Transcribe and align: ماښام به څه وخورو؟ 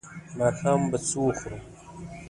ماښام 0.37 0.81
به 0.89 0.97
څه 1.07 1.17
وخورو؟ 1.21 1.59